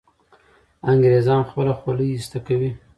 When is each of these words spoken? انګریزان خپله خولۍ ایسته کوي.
انګریزان 0.91 1.41
خپله 1.49 1.73
خولۍ 1.79 2.07
ایسته 2.13 2.39
کوي. 2.47 2.71